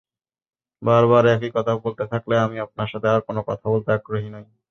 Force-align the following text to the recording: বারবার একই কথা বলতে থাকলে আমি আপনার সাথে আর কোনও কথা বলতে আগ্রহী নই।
বারবার 0.81 1.23
একই 1.27 1.49
কথা 1.55 1.73
বলতে 1.83 2.03
থাকলে 2.11 2.35
আমি 2.45 2.57
আপনার 2.59 2.87
সাথে 2.87 3.07
আর 3.09 3.21
কোনও 3.27 3.41
কথা 3.49 3.65
বলতে 3.73 3.89
আগ্রহী 3.93 4.29
নই। 4.35 4.45